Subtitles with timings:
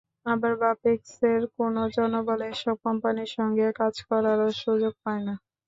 [0.25, 5.33] আবার বাপেক্সের কোনো জনবল এসব কোম্পানির সঙ্গে কাজ করারও সুযোগ পায় না।